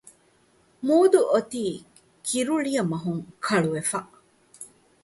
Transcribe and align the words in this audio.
މޫދު 0.87 1.19
އޮތީ 1.31 1.63
ކިރުޅިޔަމަހުން 2.27 3.23
ކަޅުވެފަ 3.45 3.99